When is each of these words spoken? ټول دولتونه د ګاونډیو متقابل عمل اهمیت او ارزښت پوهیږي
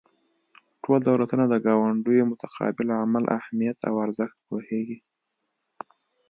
ټول 0.83 0.99
دولتونه 1.09 1.43
د 1.47 1.55
ګاونډیو 1.65 2.29
متقابل 2.31 2.87
عمل 3.01 3.23
اهمیت 3.37 3.77
او 3.89 3.93
ارزښت 4.05 4.37
پوهیږي 4.47 4.97